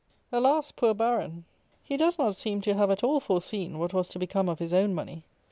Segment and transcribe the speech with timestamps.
[0.31, 0.71] Alas!
[0.71, 1.45] poor Baron!
[1.83, 4.73] he does not seem to have at all foreseen what was to become of his
[4.73, 5.25] own money!